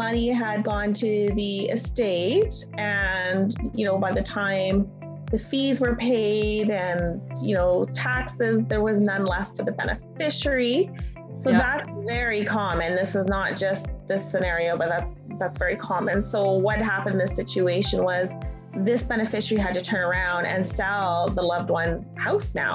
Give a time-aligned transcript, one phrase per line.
[0.00, 4.90] money had gone to the estate, and you know, by the time
[5.30, 10.90] the fees were paid and you know taxes, there was none left for the beneficiary.
[11.38, 11.58] So yeah.
[11.58, 12.96] that's very common.
[12.96, 16.22] This is not just this scenario, but that's that's very common.
[16.22, 18.32] So what happened in this situation was
[18.74, 22.74] this beneficiary had to turn around and sell the loved one's house now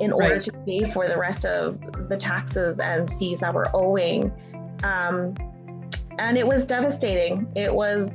[0.00, 0.42] in order right.
[0.42, 4.32] to pay for the rest of the taxes and fees that were owing.
[4.82, 5.34] Um,
[6.18, 7.50] and it was devastating.
[7.54, 8.14] It was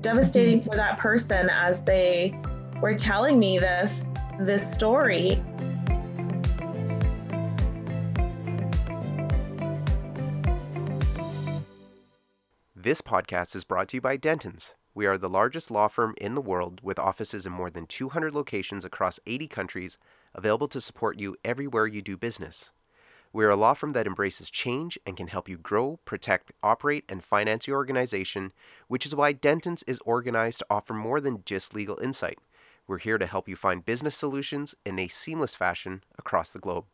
[0.00, 2.38] devastating for that person as they
[2.80, 5.42] were telling me this this story.
[12.74, 14.74] This podcast is brought to you by Dentons.
[14.94, 18.34] We are the largest law firm in the world with offices in more than 200
[18.34, 19.98] locations across 80 countries,
[20.34, 22.72] available to support you everywhere you do business.
[23.34, 27.04] We are a law firm that embraces change and can help you grow, protect, operate,
[27.08, 28.52] and finance your organization,
[28.88, 32.38] which is why Dentons is organized to offer more than just legal insight.
[32.86, 36.84] We're here to help you find business solutions in a seamless fashion across the globe.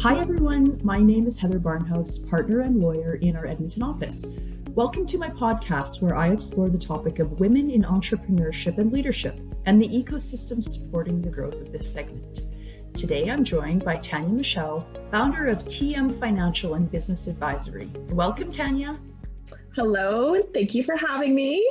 [0.00, 0.80] Hi, everyone.
[0.82, 4.38] My name is Heather Barnhouse, partner and lawyer in our Edmonton office.
[4.70, 9.38] Welcome to my podcast, where I explore the topic of women in entrepreneurship and leadership
[9.66, 12.40] and the ecosystem supporting the growth of this segment.
[12.94, 17.90] Today, I'm joined by Tanya Michelle, founder of TM Financial and Business Advisory.
[18.10, 18.98] Welcome, Tanya.
[19.74, 21.68] Hello, thank you for having me.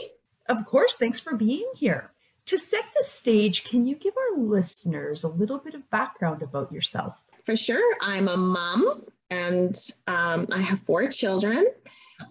[0.47, 2.11] Of course, thanks for being here.
[2.47, 6.71] To set the stage, can you give our listeners a little bit of background about
[6.71, 7.17] yourself?
[7.43, 7.95] for sure.
[8.01, 11.67] I'm a mom and um, I have four children.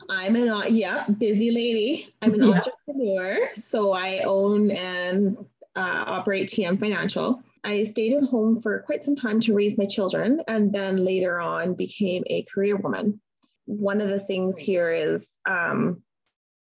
[0.09, 2.15] I'm an uh, yeah busy lady.
[2.23, 2.55] I'm an yeah.
[2.55, 5.37] entrepreneur, so I own and
[5.77, 7.43] uh, operate TM Financial.
[7.65, 11.41] I stayed at home for quite some time to raise my children, and then later
[11.41, 13.21] on became a career woman.
[13.67, 16.03] One of the things here is um,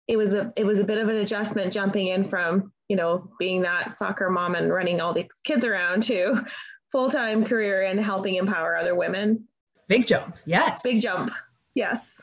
[0.08, 3.30] it was a it was a bit of an adjustment jumping in from you know
[3.38, 6.44] being that soccer mom and running all these kids around to
[6.90, 9.46] full time career and helping empower other women.
[9.86, 10.36] Big jump.
[10.44, 10.82] Yes.
[10.82, 11.32] Big jump.
[11.74, 12.20] Yes.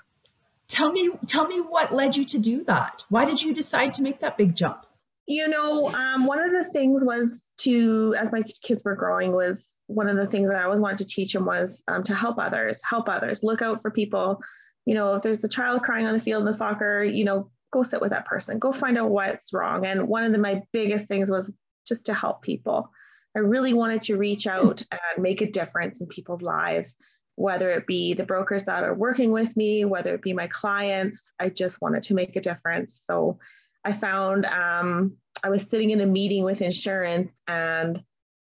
[0.67, 3.03] Tell me, tell me what led you to do that.
[3.09, 4.84] Why did you decide to make that big jump?
[5.27, 9.79] You know, um, one of the things was to, as my kids were growing, was
[9.87, 12.37] one of the things that I always wanted to teach them was um, to help
[12.37, 14.41] others, help others, look out for people.
[14.85, 17.49] You know, if there's a child crying on the field in the soccer, you know,
[17.71, 19.85] go sit with that person, go find out what's wrong.
[19.85, 21.53] And one of the, my biggest things was
[21.87, 22.91] just to help people.
[23.35, 26.95] I really wanted to reach out and make a difference in people's lives,
[27.35, 31.33] whether it be the brokers that are working with me, whether it be my clients.
[31.39, 33.01] I just wanted to make a difference.
[33.03, 33.39] So
[33.85, 38.03] I found um, I was sitting in a meeting with insurance and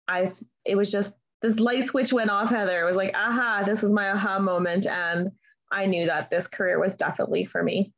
[0.08, 0.32] I
[0.66, 2.82] it was just this light switch went off, Heather.
[2.82, 4.88] It was like, aha, this was my aha moment.
[4.88, 5.32] And
[5.72, 7.94] I knew that this career was definitely for me.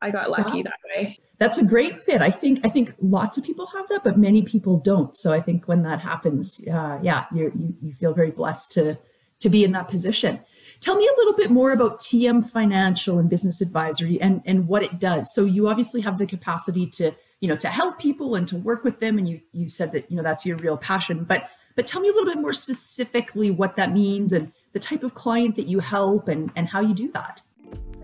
[0.00, 0.64] I got lucky wow.
[0.64, 1.18] that way.
[1.38, 2.22] That's a great fit.
[2.22, 5.14] I think I think lots of people have that, but many people don't.
[5.16, 8.98] So I think when that happens, uh, yeah, you you feel very blessed to
[9.40, 10.40] to be in that position.
[10.80, 14.82] Tell me a little bit more about TM Financial and Business Advisory and and what
[14.82, 15.32] it does.
[15.34, 18.84] So you obviously have the capacity to you know to help people and to work
[18.84, 21.24] with them, and you you said that you know that's your real passion.
[21.24, 25.02] But but tell me a little bit more specifically what that means and the type
[25.02, 27.40] of client that you help and and how you do that.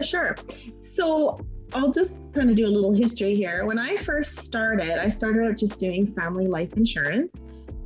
[0.00, 0.34] Sure.
[0.81, 1.38] So
[1.75, 3.65] I'll just kind of do a little history here.
[3.65, 7.41] When I first started, I started out just doing family life insurance.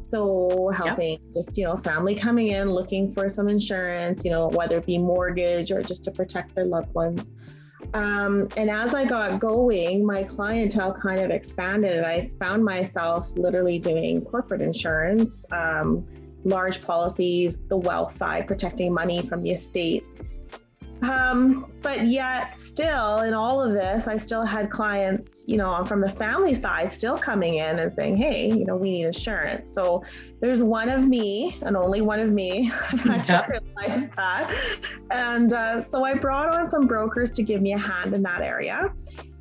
[0.08, 1.20] So helping yep.
[1.34, 4.98] just, you know, family coming in looking for some insurance, you know, whether it be
[4.98, 7.32] mortgage or just to protect their loved ones.
[7.94, 12.04] Um, and as I got going, my clientele kind of expanded.
[12.04, 16.06] I found myself literally doing corporate insurance, um,
[16.44, 20.06] large policies, the wealth side, protecting money from the estate.
[21.02, 26.00] Um, but yet, still, in all of this, I still had clients, you know, from
[26.00, 29.70] the family side still coming in and saying, hey, you know, we need insurance.
[29.70, 30.02] So
[30.40, 32.70] there's one of me and only one of me
[33.04, 33.46] that yeah.
[33.46, 34.54] realize that.
[35.10, 38.40] And uh, so I brought on some brokers to give me a hand in that
[38.40, 38.92] area.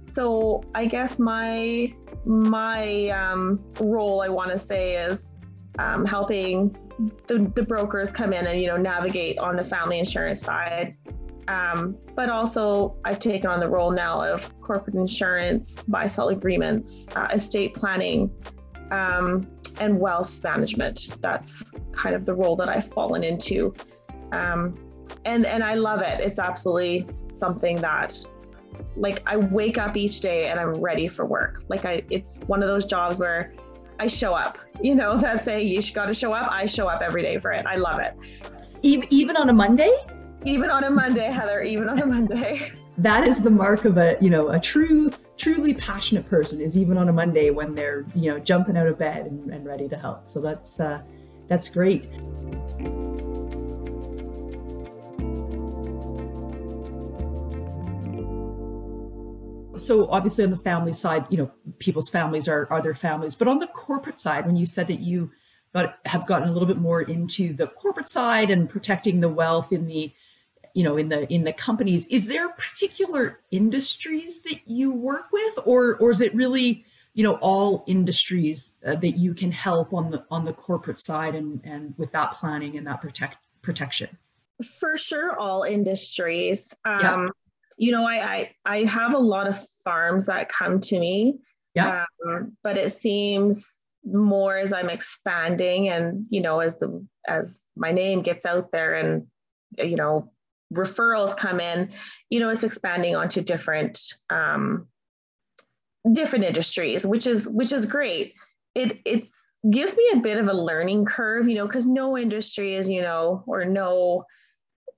[0.02, 1.94] So I guess my
[2.26, 5.34] my um, role, I want to say, is
[5.78, 6.76] um, helping
[7.28, 10.96] the, the brokers come in and you know navigate on the family insurance side
[11.48, 17.08] um, but also, I've taken on the role now of corporate insurance, buy sell agreements,
[17.16, 18.32] uh, estate planning,
[18.92, 19.48] um,
[19.80, 21.16] and wealth management.
[21.22, 23.74] That's kind of the role that I've fallen into.
[24.32, 24.74] Um,
[25.26, 26.20] and, and I love it.
[26.20, 27.06] It's absolutely
[27.38, 28.16] something that
[28.98, 31.64] like I wake up each day and I'm ready for work.
[31.70, 33.54] Like I, it's one of those jobs where
[34.00, 36.52] I show up, you know, that say you got to show up.
[36.52, 37.66] I show up every day for it.
[37.66, 38.16] I love it.
[38.82, 39.96] Even, even on a Monday?
[40.46, 42.72] Even on a Monday, Heather, even on a Monday.
[42.98, 46.98] That is the mark of a, you know, a true, truly passionate person is even
[46.98, 49.98] on a Monday when they're, you know, jumping out of bed and, and ready to
[49.98, 50.30] help.
[50.30, 51.02] So that's uh,
[51.48, 52.08] that's great.
[59.78, 63.36] so obviously on the family side, you know, people's families are are their families.
[63.36, 65.32] But on the corporate side, when you said that you
[65.74, 69.72] got have gotten a little bit more into the corporate side and protecting the wealth
[69.72, 70.14] in the
[70.76, 75.58] you know in the in the companies is there particular industries that you work with?
[75.66, 80.12] Or or is it really you know all industries uh, that you can help on
[80.12, 84.10] the on the corporate side and and with that planning and that protect protection?
[84.80, 86.74] For sure all industries.
[86.84, 87.28] Um yeah.
[87.78, 91.40] you know I, I i have a lot of farms that come to me.
[91.74, 92.06] Yeah.
[92.28, 97.92] Um, but it seems more as i'm expanding and you know as the as my
[97.92, 99.26] name gets out there and
[99.80, 100.32] you know
[100.74, 101.92] referrals come in,
[102.30, 104.88] you know, it's expanding onto different um,
[106.12, 108.34] different industries, which is which is great.
[108.74, 109.34] It it's
[109.70, 113.02] gives me a bit of a learning curve, you know, because no industry is, you
[113.02, 114.26] know, or no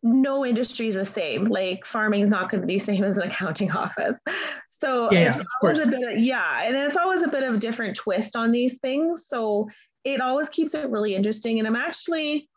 [0.04, 1.46] no industry is the same.
[1.46, 4.19] Like farming is not going to be the same as an accounting office.
[4.68, 7.58] So yeah, it's always a bit of, yeah, and it's always a bit of a
[7.58, 9.25] different twist on these things.
[9.28, 9.69] So
[10.04, 11.60] it always keeps it really interesting.
[11.60, 12.48] And I'm actually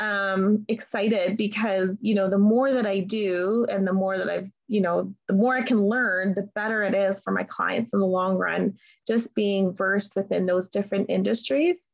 [0.00, 4.50] um, excited because you know the more that I do and the more that I've
[4.66, 8.00] you know the more I can learn, the better it is for my clients in
[8.00, 8.76] the long run.
[9.06, 11.88] Just being versed within those different industries.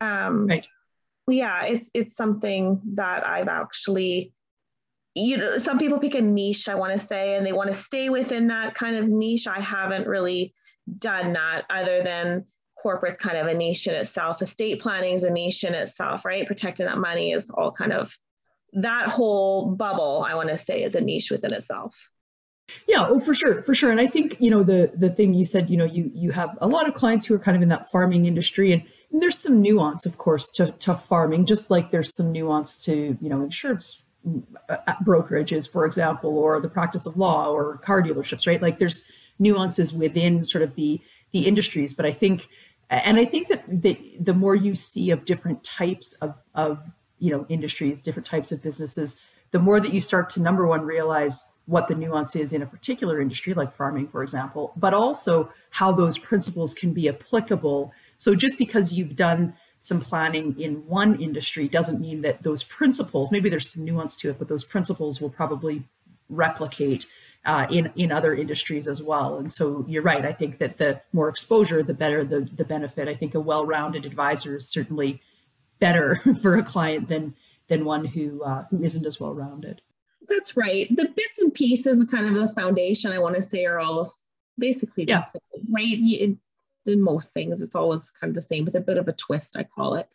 [0.00, 0.66] Um, right.
[1.28, 4.32] Yeah, it's it's something that I've actually
[5.14, 7.74] you know some people pick a niche i want to say and they want to
[7.74, 10.54] stay within that kind of niche i haven't really
[10.98, 12.44] done that other than
[12.82, 14.42] corporate's kind of a niche in itself.
[14.42, 16.46] Estate planning is a niche in itself, right?
[16.46, 18.16] Protecting that money is all kind of
[18.72, 21.96] that whole bubble, I want to say, is a niche within itself.
[22.86, 23.90] Yeah, oh, for sure, for sure.
[23.90, 26.56] And I think you know the the thing you said, you know, you you have
[26.60, 29.38] a lot of clients who are kind of in that farming industry, and, and there's
[29.38, 33.42] some nuance, of course, to to farming, just like there's some nuance to you know
[33.42, 34.04] insurance
[34.68, 38.62] uh, brokerages, for example, or the practice of law or car dealerships, right?
[38.62, 41.00] Like there's nuances within sort of the
[41.32, 42.48] the industries, but I think
[42.90, 47.30] and I think that the, the more you see of different types of, of you
[47.30, 51.54] know industries, different types of businesses, the more that you start to number one realize
[51.66, 55.92] what the nuance is in a particular industry, like farming, for example, but also how
[55.92, 57.92] those principles can be applicable.
[58.16, 63.30] So just because you've done some planning in one industry doesn't mean that those principles,
[63.30, 65.84] maybe there's some nuance to it, but those principles will probably
[66.28, 67.06] replicate
[67.44, 69.38] uh, in in other industries as well.
[69.38, 70.24] And so you're right.
[70.24, 73.08] I think that the more exposure, the better the the benefit.
[73.08, 75.22] I think a well-rounded advisor is certainly
[75.78, 77.34] better for a client than
[77.68, 79.80] than one who uh, who isn't as well-rounded.
[80.28, 80.88] That's right.
[80.94, 84.12] The bits and pieces, of kind of the foundation, I want to say, are all
[84.58, 85.24] basically the yeah.
[85.24, 85.98] same, right?
[86.20, 86.38] In,
[86.86, 89.56] in most things, it's always kind of the same with a bit of a twist.
[89.56, 90.08] I call it.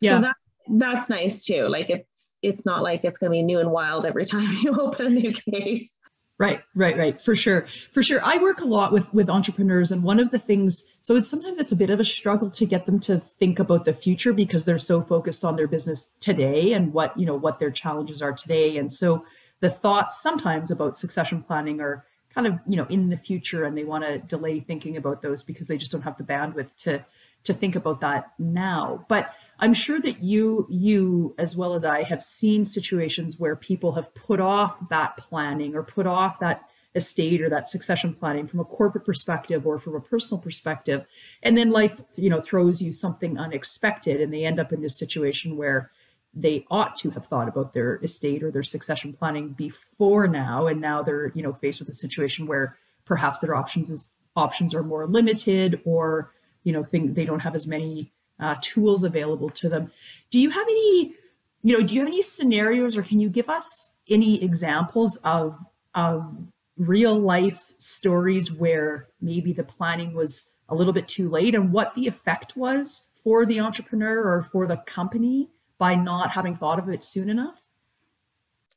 [0.00, 0.20] So yeah.
[0.20, 0.36] that
[0.70, 1.66] that's nice too.
[1.66, 4.78] Like it's it's not like it's going to be new and wild every time you
[4.80, 5.98] open a new case.
[6.38, 7.20] Right, right, right.
[7.20, 7.62] For sure.
[7.90, 8.20] For sure.
[8.22, 11.58] I work a lot with with entrepreneurs and one of the things so it's sometimes
[11.58, 14.64] it's a bit of a struggle to get them to think about the future because
[14.64, 18.32] they're so focused on their business today and what, you know, what their challenges are
[18.32, 18.76] today.
[18.76, 19.24] And so
[19.60, 23.76] the thoughts sometimes about succession planning are kind of, you know, in the future and
[23.76, 27.04] they want to delay thinking about those because they just don't have the bandwidth to
[27.44, 29.04] to think about that now.
[29.08, 33.92] But I'm sure that you, you as well as I, have seen situations where people
[33.92, 36.62] have put off that planning or put off that
[36.94, 41.04] estate or that succession planning from a corporate perspective or from a personal perspective,
[41.42, 44.98] and then life, you know, throws you something unexpected, and they end up in this
[44.98, 45.90] situation where
[46.34, 50.80] they ought to have thought about their estate or their succession planning before now, and
[50.80, 54.84] now they're, you know, faced with a situation where perhaps their options is options are
[54.84, 59.68] more limited or you know think they don't have as many uh, tools available to
[59.68, 59.90] them
[60.30, 61.14] do you have any
[61.62, 65.58] you know do you have any scenarios or can you give us any examples of
[65.94, 71.72] of real life stories where maybe the planning was a little bit too late and
[71.72, 76.78] what the effect was for the entrepreneur or for the company by not having thought
[76.78, 77.56] of it soon enough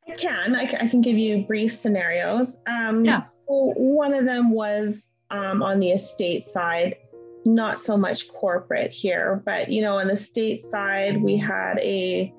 [0.07, 0.55] I can.
[0.55, 2.57] I, can give you brief scenarios.
[2.67, 3.19] Um, yeah.
[3.19, 6.95] So one of them was um, on the estate side
[7.45, 12.33] not so much corporate here, but you know, on the state side, we had a,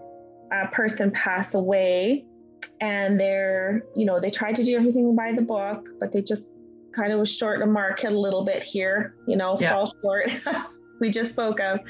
[0.53, 2.25] a person pass away
[2.81, 6.55] and they're, you know, they tried to do everything by the book, but they just
[6.93, 9.73] kind of was short the market a little bit here, you know, yeah.
[9.73, 10.31] fall short.
[11.01, 11.81] we just spoke of.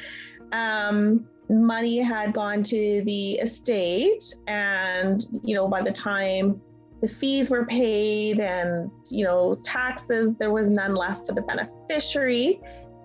[0.53, 6.61] Um, money had gone to the estate, and you know, by the time
[7.01, 12.61] the fees were paid and you know taxes, there was none left for the beneficiary.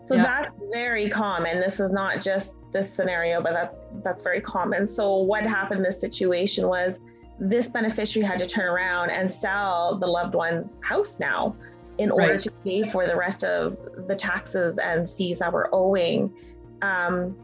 [0.07, 0.23] So yeah.
[0.23, 1.59] that's very common.
[1.59, 4.87] This is not just this scenario, but that's that's very common.
[4.87, 7.01] So what happened in this situation was
[7.39, 11.55] this beneficiary had to turn around and sell the loved one's house now
[11.97, 12.41] in order right.
[12.41, 16.31] to pay for the rest of the taxes and fees that were owing.
[16.81, 17.35] Um,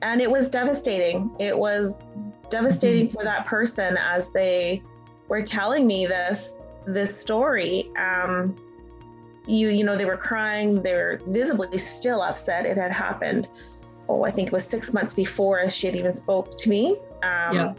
[0.00, 1.30] and it was devastating.
[1.38, 2.00] It was
[2.48, 3.16] devastating mm-hmm.
[3.16, 4.82] for that person as they
[5.28, 7.90] were telling me this this story.
[7.98, 8.56] Um,
[9.46, 10.82] you you know they were crying.
[10.82, 12.66] They were visibly still upset.
[12.66, 13.48] It had happened.
[14.08, 16.96] Oh, I think it was six months before she had even spoke to me.
[17.22, 17.74] Um, yeah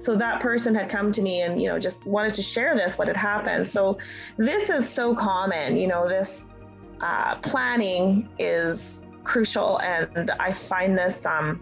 [0.00, 2.98] so that person had come to me and you know just wanted to share this
[2.98, 3.98] what had happened so
[4.36, 6.46] this is so common you know this
[7.00, 11.60] uh, planning is crucial and i find this um,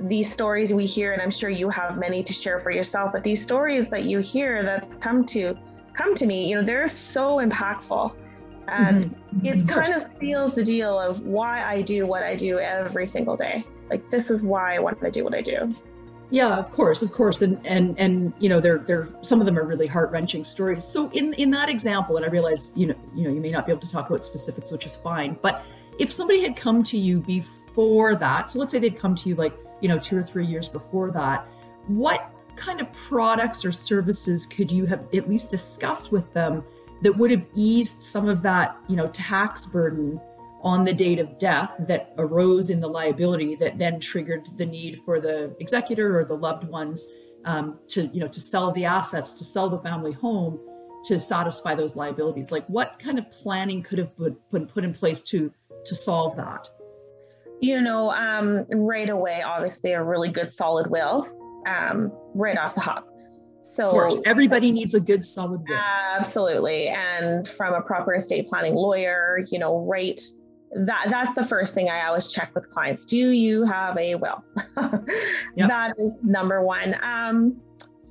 [0.00, 3.22] these stories we hear and i'm sure you have many to share for yourself but
[3.22, 5.54] these stories that you hear that come to
[5.94, 8.12] come to me you know they're so impactful
[8.70, 9.46] and mm-hmm.
[9.46, 13.36] it kind of seals the deal of why i do what i do every single
[13.36, 15.68] day like this is why i want to do what i do
[16.32, 19.58] yeah, of course, of course, and and and you know, they're they're some of them
[19.58, 20.84] are really heart wrenching stories.
[20.84, 23.66] So in in that example, and I realize you know you know you may not
[23.66, 25.36] be able to talk about specifics, which is fine.
[25.42, 25.64] But
[25.98, 29.34] if somebody had come to you before that, so let's say they'd come to you
[29.34, 31.46] like you know two or three years before that,
[31.88, 36.62] what kind of products or services could you have at least discussed with them
[37.02, 40.20] that would have eased some of that you know tax burden
[40.62, 45.00] on the date of death that arose in the liability that then triggered the need
[45.04, 47.08] for the executor or the loved ones
[47.44, 50.58] um, to you know to sell the assets to sell the family home
[51.02, 52.52] to satisfy those liabilities.
[52.52, 54.10] Like what kind of planning could have
[54.50, 55.52] been put in place to
[55.86, 56.68] to solve that?
[57.60, 61.26] You know um, right away obviously a really good solid will
[61.66, 63.09] um, right off the hop
[63.62, 65.76] so of course, everybody needs a good solid will.
[66.16, 66.88] Absolutely.
[66.88, 70.20] And from a proper estate planning lawyer, you know, right
[70.72, 73.04] that that's the first thing I always check with clients.
[73.04, 74.44] Do you have a will?
[75.56, 75.68] yep.
[75.68, 76.96] That is number one.
[77.02, 77.60] Um,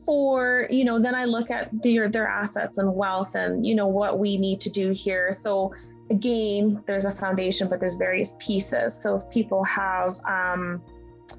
[0.05, 3.87] for you know, then I look at their their assets and wealth, and you know
[3.87, 5.31] what we need to do here.
[5.31, 5.73] So
[6.09, 8.99] again, there's a foundation, but there's various pieces.
[8.99, 10.81] So if people have um,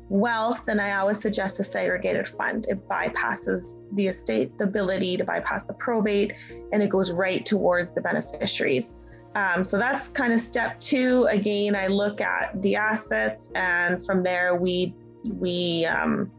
[0.09, 2.66] wealth, then I always suggest a segregated fund.
[2.68, 6.35] It bypasses the estate, the ability to bypass the probate,
[6.73, 8.97] and it goes right towards the beneficiaries.
[9.35, 11.25] Um, so that's kind of step two.
[11.30, 14.94] Again, I look at the assets, and from there we
[15.25, 16.30] we um,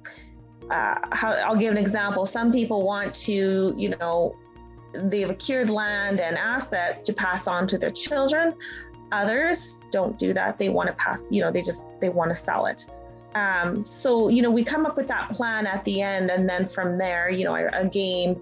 [0.70, 2.26] uh, how, I'll give an example.
[2.26, 4.36] Some people want to, you know,
[4.94, 8.54] they've acquired land and assets to pass on to their children.
[9.12, 10.58] Others don't do that.
[10.58, 12.86] They want to pass, you know, they just they want to sell it.
[13.36, 16.68] Um, so you know, we come up with that plan at the end, and then
[16.68, 18.40] from there, you know, I, again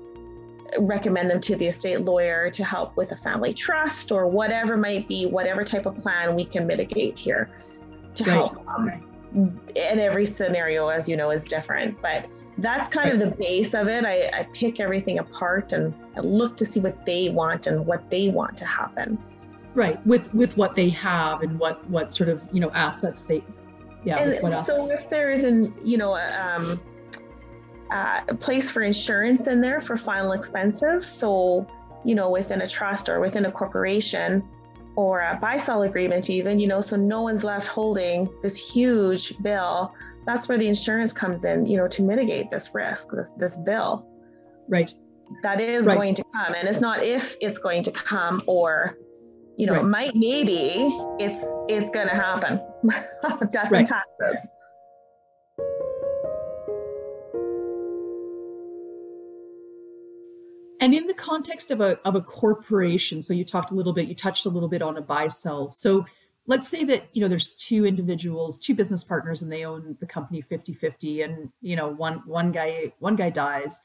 [0.78, 5.08] recommend them to the estate lawyer to help with a family trust or whatever might
[5.08, 7.50] be, whatever type of plan we can mitigate here
[8.16, 8.34] to right.
[8.34, 8.68] help.
[8.68, 8.92] Um,
[9.76, 12.28] and every scenario, as you know, is different, but
[12.58, 14.06] that's kind of the base of it.
[14.06, 18.10] I, I pick everything apart and I look to see what they want and what
[18.10, 19.18] they want to happen.
[19.76, 23.44] Right, with with what they have and what what sort of you know assets they,
[24.04, 24.18] yeah.
[24.18, 26.80] And so if there is an you know um,
[27.92, 31.06] uh, a place for insurance in there for final expenses.
[31.06, 31.68] So,
[32.04, 34.44] you know, within a trust or within a corporation
[34.96, 39.42] or a buy sell agreement, even, you know, so no one's left holding this huge
[39.42, 39.94] bill.
[40.26, 44.08] That's where the insurance comes in, you know, to mitigate this risk, this, this bill.
[44.68, 44.92] Right.
[45.42, 45.96] That is right.
[45.96, 46.54] going to come.
[46.54, 48.98] And it's not if it's going to come or,
[49.58, 49.82] you know, right.
[49.82, 52.60] it might, maybe it's, it's going to happen.
[53.52, 53.80] Death right.
[53.80, 54.48] and taxes.
[60.82, 64.08] And in the context of a, of a corporation, so you talked a little bit,
[64.08, 65.68] you touched a little bit on a buy sell.
[65.70, 66.06] So
[66.48, 70.06] let's say that, you know, there's two individuals, two business partners, and they own the
[70.06, 73.82] company 50 50, and, you know, one, one guy, one guy dies.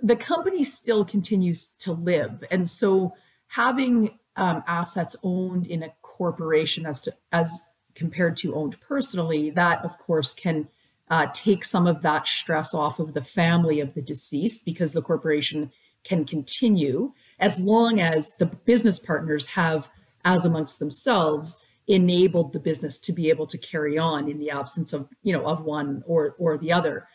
[0.00, 2.44] The company still continues to live.
[2.50, 3.14] And so
[3.48, 7.60] having um, assets owned in a corporation as to, as
[7.96, 10.68] compared to owned personally, that of course can
[11.10, 15.02] uh, take some of that stress off of the family of the deceased because the
[15.02, 15.72] corporation
[16.04, 19.88] can continue as long as the business partners have,
[20.24, 24.92] as amongst themselves, enabled the business to be able to carry on in the absence
[24.92, 27.06] of, you know, of one or or the other.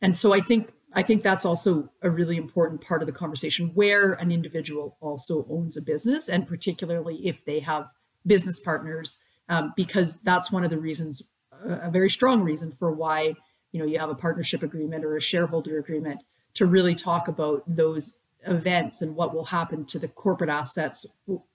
[0.00, 3.72] And so I think I think that's also a really important part of the conversation
[3.74, 7.88] where an individual also owns a business, and particularly if they have
[8.26, 11.22] business partners, um, because that's one of the reasons
[11.64, 13.34] a very strong reason for why
[13.72, 16.22] you know you have a partnership agreement or a shareholder agreement
[16.54, 21.06] to really talk about those events and what will happen to the corporate assets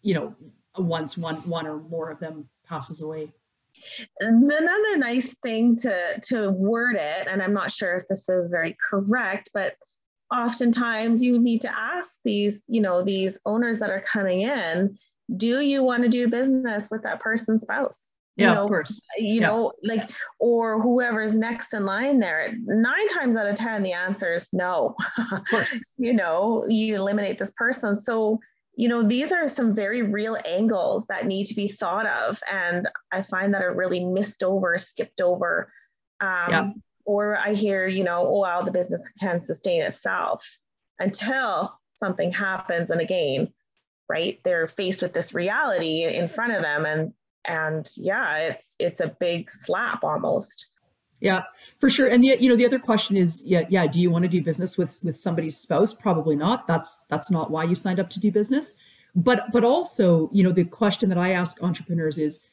[0.01, 0.35] you know
[0.77, 3.31] once one one or more of them passes away.
[4.19, 8.75] Another nice thing to to word it and i'm not sure if this is very
[8.89, 9.75] correct but
[10.31, 14.97] oftentimes you need to ask these you know these owners that are coming in
[15.35, 18.09] do you want to do business with that person's spouse?
[18.37, 19.05] Yeah you know, of course.
[19.17, 19.47] you yeah.
[19.47, 20.09] know like
[20.39, 24.95] or whoever's next in line there nine times out of ten the answer is no.
[25.31, 25.83] Of course.
[25.97, 27.93] You know you eliminate this person.
[27.93, 28.39] So
[28.75, 32.87] you know these are some very real angles that need to be thought of and
[33.11, 35.71] i find that are really missed over skipped over
[36.21, 36.69] um, yeah.
[37.05, 40.47] or i hear you know oh well the business can sustain itself
[40.99, 43.47] until something happens and again
[44.11, 44.39] right?
[44.43, 47.13] They're faced with this reality in front of them and
[47.45, 50.67] and yeah it's it's a big slap almost.
[51.21, 51.43] Yeah
[51.79, 52.07] for sure.
[52.07, 54.43] And yet you know the other question is yeah yeah do you want to do
[54.43, 55.93] business with with somebody's spouse?
[55.93, 56.67] Probably not.
[56.67, 58.81] That's that's not why you signed up to do business.
[59.15, 62.47] But but also you know the question that i ask entrepreneurs is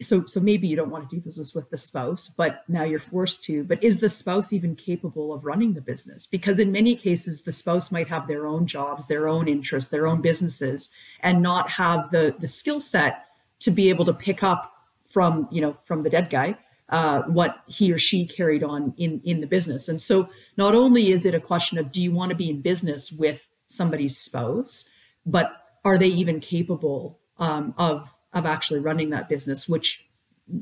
[0.00, 2.98] so so maybe you don't want to do business with the spouse but now you're
[2.98, 6.26] forced to but is the spouse even capable of running the business?
[6.26, 10.06] Because in many cases the spouse might have their own jobs their own interests their
[10.06, 13.24] own businesses and not have the the skill set
[13.60, 14.72] to be able to pick up
[15.08, 16.56] from you know from the dead guy
[16.90, 19.88] uh, what he or she carried on in in the business.
[19.88, 22.60] And so not only is it a question of do you want to be in
[22.60, 24.90] business with somebody's spouse
[25.24, 25.52] but
[25.84, 30.08] are they even capable um, of of actually running that business which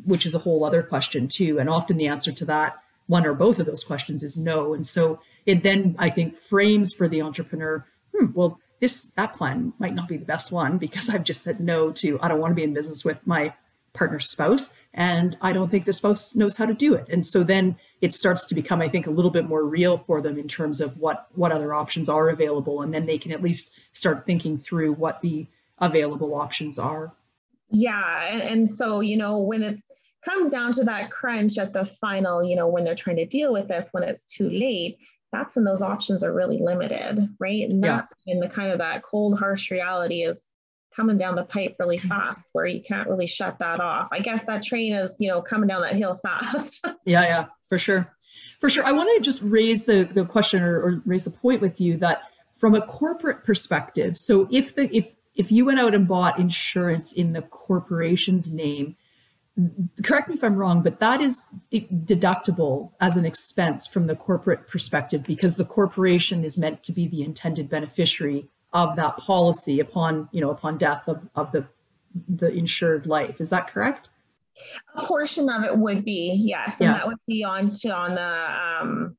[0.05, 3.35] which is a whole other question too and often the answer to that one or
[3.35, 7.23] both of those questions is no and so it then i think frames for the
[7.23, 7.85] entrepreneur
[8.15, 11.61] hmm, well this that plan might not be the best one because I've just said
[11.61, 13.55] no to I don't want to be in business with my
[13.93, 17.09] partner's spouse and I don't think the spouse knows how to do it.
[17.09, 20.21] And so then it starts to become I think a little bit more real for
[20.21, 23.43] them in terms of what what other options are available and then they can at
[23.43, 25.47] least start thinking through what the
[25.79, 27.13] available options are.
[27.71, 29.81] Yeah, and, and so you know when it
[30.25, 33.53] comes down to that crunch at the final, you know, when they're trying to deal
[33.53, 34.99] with this when it's too late,
[35.33, 37.69] that's when those options are really limited, right?
[37.69, 38.35] And that's yeah.
[38.35, 40.47] in the kind of that cold, harsh reality is
[40.95, 42.09] coming down the pipe really mm-hmm.
[42.09, 44.09] fast where you can't really shut that off.
[44.11, 46.85] I guess that train is, you know, coming down that hill fast.
[47.05, 48.13] yeah, yeah, for sure.
[48.61, 48.85] For sure.
[48.85, 51.97] I want to just raise the, the question or, or raise the point with you
[51.99, 52.23] that
[52.57, 57.13] from a corporate perspective, so if the if if you went out and bought insurance
[57.13, 58.97] in the corporation's name,
[60.03, 64.67] correct me if I'm wrong, but that is deductible as an expense from the corporate
[64.67, 70.29] perspective because the corporation is meant to be the intended beneficiary of that policy upon,
[70.33, 71.67] you know, upon death of, of the
[72.29, 73.41] the insured life.
[73.41, 74.09] Is that correct?
[74.97, 76.81] A portion of it would be, yes.
[76.81, 76.95] And yeah.
[76.95, 79.17] that would be on to on the um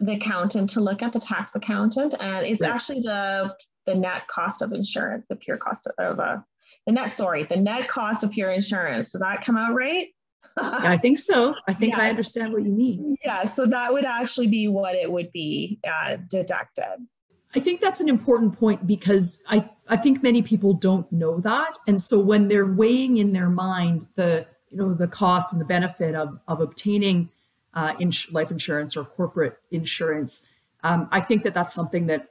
[0.00, 2.14] the accountant to look at the tax accountant.
[2.20, 2.72] And it's right.
[2.72, 3.54] actually the
[3.86, 6.38] the net cost of insurance, the pure cost of uh,
[6.86, 9.10] the net, sorry, the net cost of pure insurance.
[9.10, 10.08] Does that come out right?
[10.56, 11.54] I think so.
[11.68, 12.02] I think yeah.
[12.02, 13.16] I understand what you mean.
[13.24, 17.06] Yeah, so that would actually be what it would be uh, deducted.
[17.54, 21.78] I think that's an important point because I I think many people don't know that,
[21.86, 25.66] and so when they're weighing in their mind the you know the cost and the
[25.66, 27.30] benefit of of obtaining
[27.74, 32.28] uh, ins- life insurance or corporate insurance, um, I think that that's something that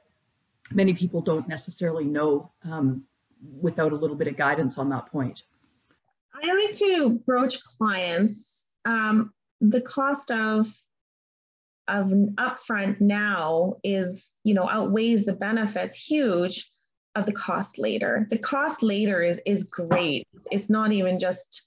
[0.70, 2.52] many people don't necessarily know.
[2.64, 3.04] Um,
[3.60, 5.42] without a little bit of guidance on that point?
[6.42, 10.72] I like to broach clients um, the cost of
[11.88, 16.68] of upfront now is you know outweighs the benefits huge
[17.14, 21.62] of the cost later the cost later is is great it's, not even just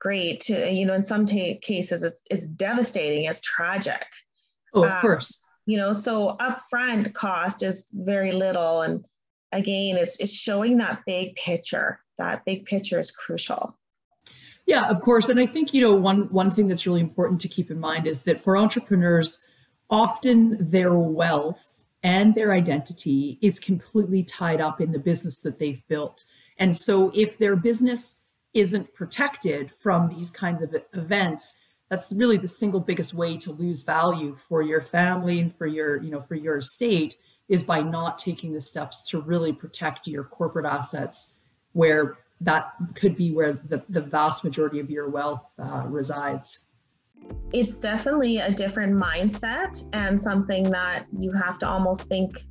[0.00, 4.06] great you know in some cases it's it's devastating it's tragic
[4.74, 9.06] oh of um, course you know so upfront cost is very little and
[9.52, 12.00] again, it's, it's showing that big picture.
[12.18, 13.76] That big picture is crucial.
[14.66, 15.28] Yeah, of course.
[15.28, 18.06] And I think, you know, one, one thing that's really important to keep in mind
[18.06, 19.48] is that for entrepreneurs,
[19.88, 25.86] often their wealth and their identity is completely tied up in the business that they've
[25.88, 26.24] built.
[26.58, 32.48] And so if their business isn't protected from these kinds of events, that's really the
[32.48, 36.34] single biggest way to lose value for your family and for your, you know, for
[36.34, 37.16] your estate
[37.48, 41.34] is by not taking the steps to really protect your corporate assets
[41.72, 46.66] where that could be where the, the vast majority of your wealth uh, resides.
[47.52, 52.44] It's definitely a different mindset and something that you have to almost think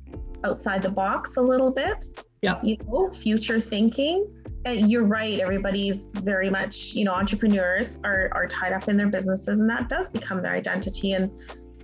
[0.44, 2.04] outside the box a little bit.
[2.42, 2.60] Yeah.
[2.62, 4.26] You know future thinking
[4.72, 5.38] you're right.
[5.40, 9.88] Everybody's very much, you know, entrepreneurs are, are tied up in their businesses and that
[9.88, 11.12] does become their identity.
[11.12, 11.30] And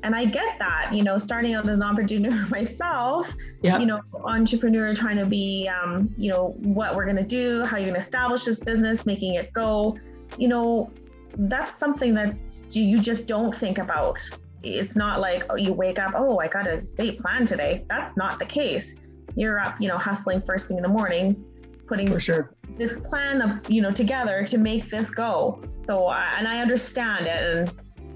[0.05, 3.81] and I get that, you know, starting out as an entrepreneur myself, yep.
[3.81, 7.79] you know, entrepreneur trying to be, um, you know, what we're going to do, how
[7.79, 9.97] you're going to establish this business, making it go,
[10.37, 10.91] you know,
[11.39, 12.37] that's something that
[12.71, 14.19] you just don't think about.
[14.63, 17.87] It's not like oh, you wake up, oh, I got a state plan today.
[17.89, 18.97] That's not the case.
[19.37, 21.43] You're up, you know, hustling first thing in the morning,
[21.87, 22.55] putting for sure.
[22.77, 25.61] this plan of you know together to make this go.
[25.73, 27.73] So uh, and i understand it and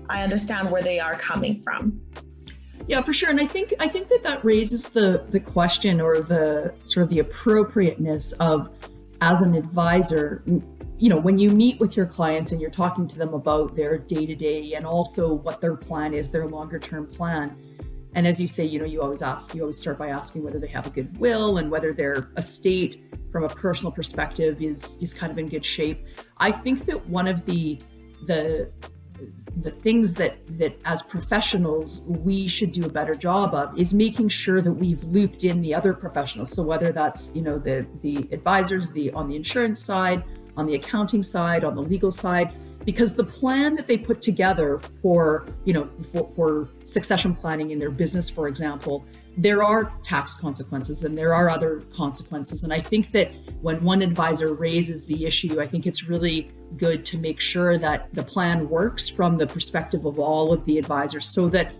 [0.08, 2.00] i understand where they are coming from.
[2.86, 3.30] Yeah for sure.
[3.30, 7.10] And i think i think that that raises the the question or the sort of
[7.10, 8.70] the appropriateness of
[9.20, 10.42] as an advisor
[10.98, 13.98] you know when you meet with your clients and you're talking to them about their
[13.98, 17.56] day to day and also what their plan is their longer term plan
[18.18, 20.58] and as you say you know you always ask you always start by asking whether
[20.58, 25.14] they have a good will and whether their estate from a personal perspective is is
[25.14, 26.04] kind of in good shape.
[26.38, 27.80] I think that one of the
[28.26, 28.70] the
[29.56, 34.28] the things that that as professionals we should do a better job of is making
[34.28, 38.28] sure that we've looped in the other professionals so whether that's you know the the
[38.32, 40.22] advisors the on the insurance side
[40.56, 42.52] on the accounting side on the legal side
[42.88, 47.78] because the plan that they put together for you know for, for succession planning in
[47.78, 49.04] their business for example
[49.36, 52.64] there are tax consequences and there are other consequences.
[52.64, 57.06] And I think that when one advisor raises the issue, I think it's really good
[57.06, 61.24] to make sure that the plan works from the perspective of all of the advisors
[61.24, 61.72] so that,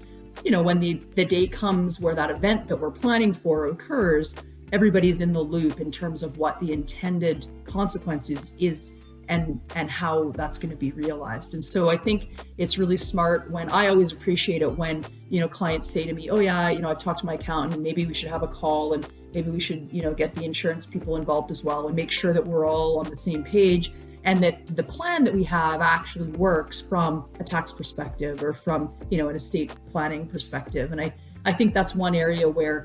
[0.45, 4.41] you know, when the, the day comes where that event that we're planning for occurs,
[4.73, 10.31] everybody's in the loop in terms of what the intended consequences is and and how
[10.33, 11.55] that's going to be realized.
[11.55, 15.49] And so i think it's really smart when i always appreciate it when you know
[15.49, 18.05] clients say to me oh yeah you know i've talked to my accountant and maybe
[18.07, 21.17] we should have a call and maybe we should you know get the insurance people
[21.17, 23.93] involved as well and make sure that we're all on the same page
[24.25, 28.93] and that the plan that we have actually works from a tax perspective or from
[29.11, 30.93] you know an estate planning perspective.
[30.93, 31.13] And i
[31.45, 32.85] i think that's one area where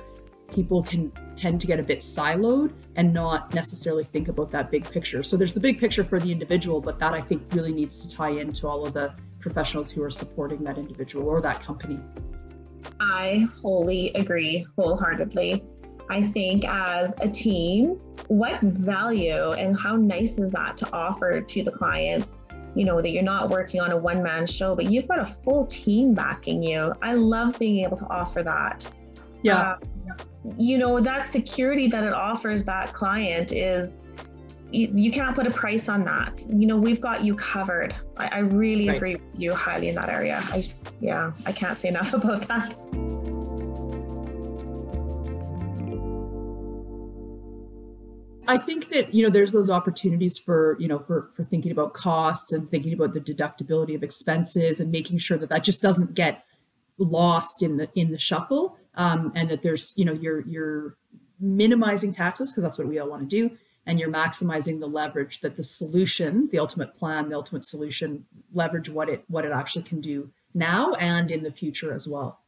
[0.53, 4.89] people can tend to get a bit siloed and not necessarily think about that big
[4.89, 5.23] picture.
[5.23, 8.09] So there's the big picture for the individual, but that I think really needs to
[8.09, 11.99] tie into all of the professionals who are supporting that individual or that company.
[12.99, 15.63] I wholly agree wholeheartedly.
[16.09, 21.63] I think as a team, what value and how nice is that to offer to
[21.63, 22.37] the clients?
[22.75, 25.25] You know, that you're not working on a one man show, but you've got a
[25.25, 26.93] full team backing you.
[27.01, 28.89] I love being able to offer that.
[29.43, 29.57] Yeah.
[29.57, 29.77] Uh,
[30.57, 34.03] you know that security that it offers that client is
[34.71, 36.41] you, you, can't put a price on that.
[36.49, 37.95] You know we've got you covered.
[38.17, 38.97] I, I really right.
[38.97, 40.41] agree with you highly in that area.
[40.45, 40.63] I
[40.99, 42.73] yeah i can't say enough about that.
[48.45, 51.93] I think that you know there's those opportunities for you know for for thinking about
[51.93, 56.13] costs and thinking about the deductibility of expenses and making sure that that just doesn't
[56.13, 56.43] get
[56.97, 60.97] lost in the in the shuffle um, and that there's you know you're you're
[61.39, 65.41] minimizing taxes because that's what we all want to do and you're maximizing the leverage
[65.41, 69.83] that the solution the ultimate plan the ultimate solution leverage what it what it actually
[69.83, 72.39] can do now and in the future as well.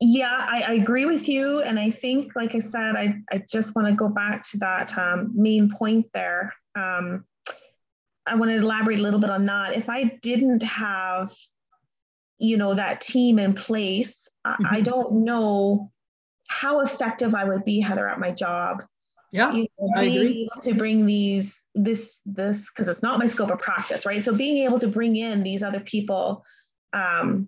[0.00, 3.74] Yeah i, I agree with you and i think like i said i, I just
[3.76, 6.54] want to go back to that um, main point there.
[6.74, 7.24] Um,
[8.26, 9.76] i want to elaborate a little bit on that.
[9.76, 11.32] If i didn't have
[12.40, 14.66] you know that team in place mm-hmm.
[14.66, 15.90] I don't know
[16.48, 18.82] how effective I would be, Heather, at my job.
[19.32, 20.48] Yeah, you know, I agree.
[20.62, 24.24] to bring these this this because it's not my scope of practice, right?
[24.24, 26.44] So being able to bring in these other people,
[26.92, 27.46] um,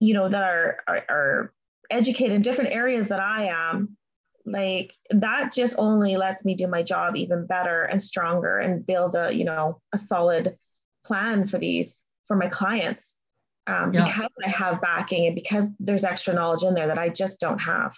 [0.00, 1.54] you know, that are, are are
[1.90, 3.98] educated in different areas that I am,
[4.46, 9.14] like that just only lets me do my job even better and stronger and build
[9.14, 10.56] a you know a solid
[11.04, 13.16] plan for these for my clients
[13.68, 14.06] um, yeah.
[14.06, 17.58] because I have backing and because there's extra knowledge in there that I just don't
[17.58, 17.94] have.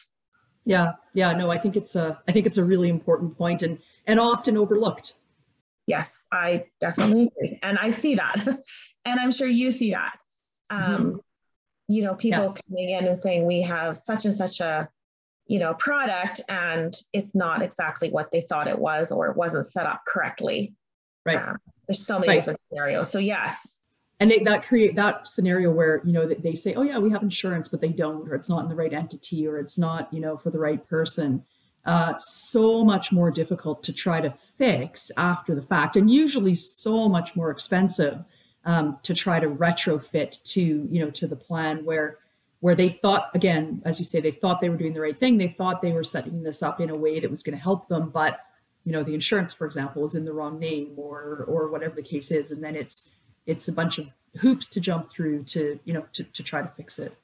[0.64, 3.78] Yeah, yeah, no, I think it's a, I think it's a really important point and
[4.06, 5.14] and often overlooked.
[5.87, 8.37] Yes, I definitely agree, and I see that,
[9.04, 10.18] and I'm sure you see that.
[10.68, 11.16] Um, mm-hmm.
[11.88, 12.61] You know, people yes.
[12.68, 14.88] coming in and saying we have such and such a,
[15.46, 19.66] you know, product, and it's not exactly what they thought it was, or it wasn't
[19.66, 20.74] set up correctly.
[21.24, 21.37] Right.
[21.37, 21.56] Um,
[21.88, 22.35] there's so many right.
[22.37, 23.11] different scenarios.
[23.11, 23.79] So yes,
[24.20, 27.68] and that create that scenario where you know they say oh yeah we have insurance
[27.68, 30.37] but they don't or it's not in the right entity or it's not you know
[30.37, 31.44] for the right person.
[31.87, 37.09] Uh, so much more difficult to try to fix after the fact and usually so
[37.09, 38.18] much more expensive
[38.66, 42.18] um, to try to retrofit to you know to the plan where
[42.61, 45.38] where they thought again as you say they thought they were doing the right thing.
[45.38, 47.88] They thought they were setting this up in a way that was going to help
[47.88, 48.40] them but
[48.85, 52.02] you know the insurance for example is in the wrong name or or whatever the
[52.02, 54.07] case is and then it's it's a bunch of
[54.38, 57.14] hoops to jump through to you know to, to try to fix it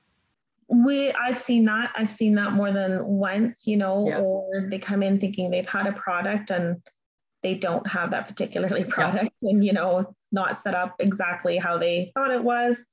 [0.68, 4.18] we i've seen that i've seen that more than once you know yeah.
[4.18, 6.82] or they come in thinking they've had a product and
[7.42, 9.50] they don't have that particularly product yeah.
[9.50, 12.84] and you know it's not set up exactly how they thought it was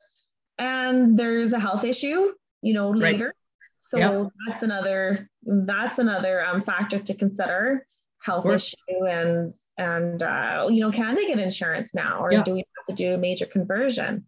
[0.60, 2.32] and there's a health issue
[2.62, 3.34] you know later right.
[3.80, 4.28] so yep.
[4.48, 7.88] that's another that's another um, factor to consider
[8.22, 8.76] health issue
[9.10, 12.44] and and uh, you know can they get insurance now or yeah.
[12.44, 14.26] do we to do a major conversion.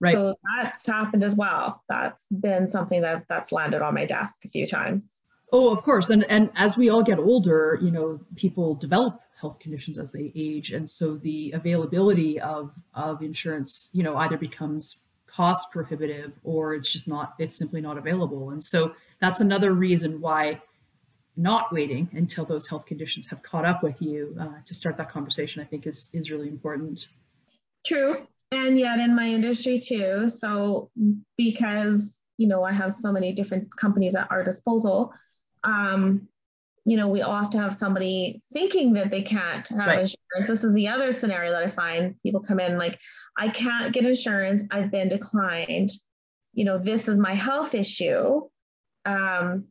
[0.00, 0.12] Right.
[0.12, 1.82] So that's happened as well.
[1.88, 5.18] That's been something that that's landed on my desk a few times.
[5.52, 6.10] Oh of course.
[6.10, 10.32] And and as we all get older you know people develop health conditions as they
[10.34, 10.72] age.
[10.72, 16.92] And so the availability of of insurance you know either becomes cost prohibitive or it's
[16.92, 18.50] just not it's simply not available.
[18.50, 20.60] And so that's another reason why
[21.36, 25.10] not waiting until those health conditions have caught up with you uh, to start that
[25.10, 27.08] conversation i think is is really important
[27.84, 30.90] true and yet in my industry too so
[31.36, 35.12] because you know i have so many different companies at our disposal
[35.64, 36.28] um,
[36.84, 40.00] you know we all have to have somebody thinking that they can't have right.
[40.00, 42.98] insurance this is the other scenario that i find people come in like
[43.38, 45.90] i can't get insurance i've been declined
[46.52, 48.40] you know this is my health issue
[49.06, 49.66] um,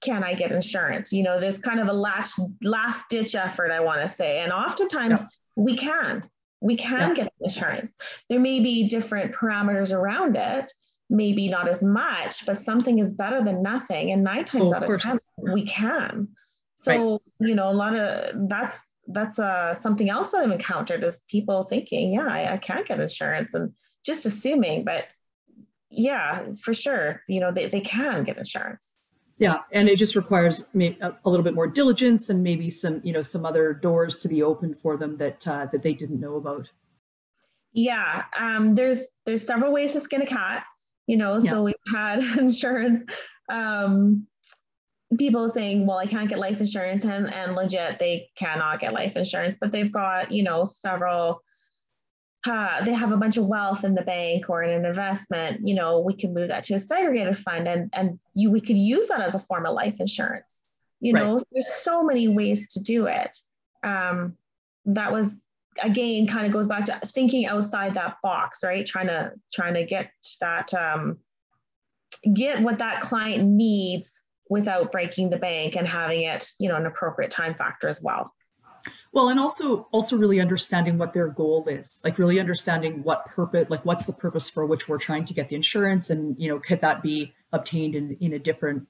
[0.00, 1.12] can I get insurance?
[1.12, 4.40] You know, there's kind of a last last ditch effort, I want to say.
[4.40, 5.26] And oftentimes yeah.
[5.56, 6.22] we can.
[6.60, 7.14] We can yeah.
[7.14, 7.94] get insurance.
[8.28, 10.72] There may be different parameters around it,
[11.08, 14.12] maybe not as much, but something is better than nothing.
[14.12, 16.28] And nine times oh, out of, of ten, we can.
[16.74, 17.48] So, right.
[17.48, 21.64] you know, a lot of that's that's uh, something else that I've encountered is people
[21.64, 23.72] thinking, yeah, I, I can't get insurance and
[24.04, 25.04] just assuming, but
[25.90, 28.97] yeah, for sure, you know, they, they can get insurance
[29.38, 33.22] yeah and it just requires a, little bit more diligence and maybe some you know
[33.22, 36.70] some other doors to be opened for them that uh, that they didn't know about
[37.72, 40.64] yeah um, there's there's several ways to skin a cat
[41.06, 41.50] you know yeah.
[41.50, 43.04] so we've had insurance
[43.48, 44.26] um,
[45.16, 49.16] people saying well i can't get life insurance and and legit they cannot get life
[49.16, 51.42] insurance but they've got you know several
[52.46, 55.74] uh, they have a bunch of wealth in the bank or in an investment, you
[55.74, 59.08] know, we can move that to a segregated fund and, and you, we could use
[59.08, 60.62] that as a form of life insurance.
[61.00, 61.44] You know, right.
[61.52, 63.38] there's so many ways to do it.
[63.82, 64.36] Um,
[64.86, 65.36] that was
[65.82, 68.84] again kind of goes back to thinking outside that box, right?
[68.84, 71.18] Trying to trying to get that um,
[72.34, 76.86] get what that client needs without breaking the bank and having it, you know, an
[76.86, 78.32] appropriate time factor as well.
[79.18, 83.68] Well, and also also really understanding what their goal is, like really understanding what purpose,
[83.68, 86.60] like what's the purpose for which we're trying to get the insurance, and you know,
[86.60, 88.86] could that be obtained in in a different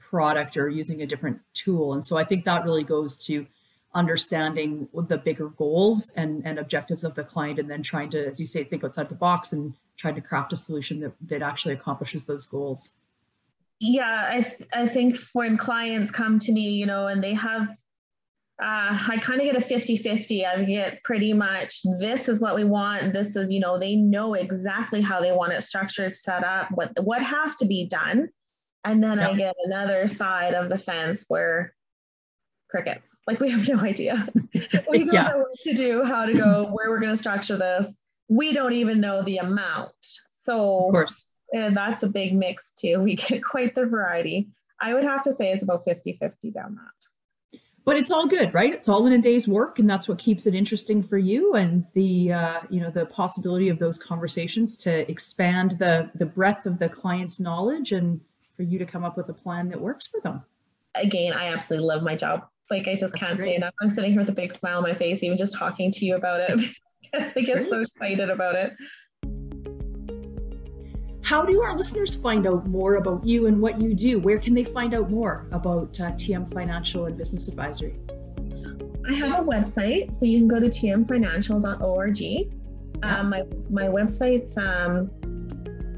[0.00, 1.92] product or using a different tool?
[1.92, 3.46] And so I think that really goes to
[3.94, 8.40] understanding the bigger goals and and objectives of the client, and then trying to, as
[8.40, 11.74] you say, think outside the box and trying to craft a solution that that actually
[11.74, 12.96] accomplishes those goals.
[13.78, 17.77] Yeah, I th- I think when clients come to me, you know, and they have
[18.60, 20.44] uh, I kind of get a 50 50.
[20.44, 23.12] I get pretty much this is what we want.
[23.12, 26.90] This is, you know, they know exactly how they want it structured, set up, what,
[27.04, 28.28] what has to be done.
[28.84, 29.30] And then yep.
[29.30, 31.72] I get another side of the fence where
[32.68, 34.26] crickets, like we have no idea.
[34.88, 35.28] we don't yeah.
[35.28, 38.00] know what to do, how to go, where we're going to structure this.
[38.28, 39.94] We don't even know the amount.
[40.02, 42.98] So, of course, and that's a big mix too.
[42.98, 44.48] We get quite the variety.
[44.80, 47.08] I would have to say it's about 50 50 down that
[47.88, 48.74] but it's all good right?
[48.74, 51.86] It's all in a day's work and that's what keeps it interesting for you and
[51.94, 56.78] the uh, you know the possibility of those conversations to expand the the breadth of
[56.80, 58.20] the client's knowledge and
[58.56, 60.42] for you to come up with a plan that works for them.
[60.94, 62.46] Again i absolutely love my job.
[62.70, 63.52] Like i just that's can't great.
[63.52, 65.90] say enough i'm sitting here with a big smile on my face even just talking
[65.92, 66.60] to you about it
[67.00, 68.74] because i get so excited about it
[71.28, 74.18] how do our listeners find out more about you and what you do?
[74.18, 78.00] Where can they find out more about uh, TM Financial and Business Advisory?
[79.06, 82.54] I have a website, so you can go to tmfinancial.org.
[83.02, 85.10] Um, my my website's um,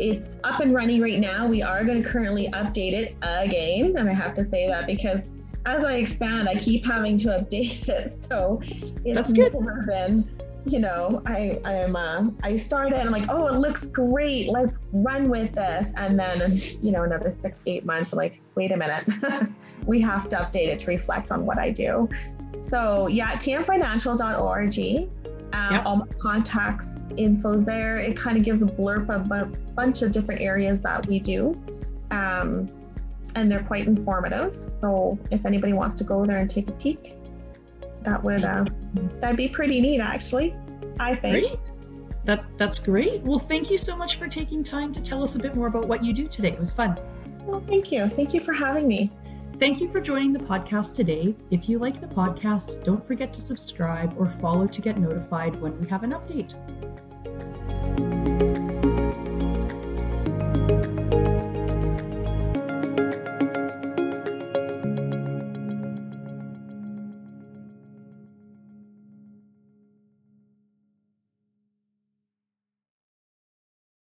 [0.01, 1.47] it's up and running right now.
[1.47, 5.31] We are going to currently update it again, and I have to say that because
[5.65, 8.11] as I expand, I keep having to update it.
[8.11, 9.53] So it's that's good.
[9.53, 10.29] Been
[10.65, 13.01] you know, I I am uh, I started.
[13.01, 14.49] I'm like, oh, it looks great.
[14.49, 15.93] Let's run with this.
[15.97, 18.13] And then you know, another six eight months.
[18.13, 19.05] I'm like, wait a minute,
[19.87, 22.09] we have to update it to reflect on what I do.
[22.69, 25.11] So yeah, tmfinancial.org.
[25.53, 25.85] Uh, yep.
[25.85, 27.99] All my contacts info's there.
[27.99, 31.61] It kind of gives a blurb of a bunch of different areas that we do.
[32.13, 32.69] Um,
[33.35, 34.57] and they're quite informative.
[34.57, 37.17] So if anybody wants to go there and take a peek,
[38.03, 38.65] that would uh,
[39.21, 40.55] that'd be pretty neat, actually.
[40.99, 41.47] I think.
[41.47, 41.73] Great.
[42.25, 43.23] That that's great.
[43.23, 45.87] Well, thank you so much for taking time to tell us a bit more about
[45.87, 46.53] what you do today.
[46.53, 46.99] It was fun.
[47.45, 48.09] Well, thank you.
[48.09, 49.11] Thank you for having me.
[49.59, 51.35] Thank you for joining the podcast today.
[51.51, 55.79] If you like the podcast, don't forget to subscribe or follow to get notified when
[55.79, 56.55] we have an update.